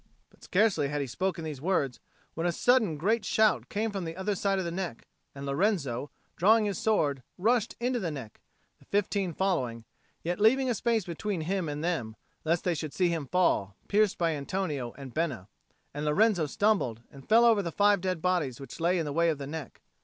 [0.31, 1.99] But scarcely had he spoken these words,
[2.33, 6.09] when a sudden great shout came from the other side of the neck; and Lorenzo,
[6.37, 8.41] drawing his sword, rushed into the neck,
[8.79, 9.83] the fifteen following,
[10.23, 14.17] yet leaving a space between him and them, lest they should see him fall, pierced
[14.17, 15.47] by Antonio and Bena.
[15.93, 19.29] And Lorenzo stumbled and fell over the five dead bodies which lay in the way
[19.29, 19.83] of the neck.